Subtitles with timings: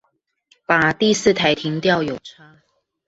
[0.65, 2.55] 把第四台停掉有差